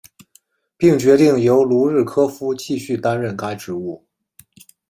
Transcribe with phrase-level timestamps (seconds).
[0.77, 4.03] 并决定由卢日科夫继续担任该职务。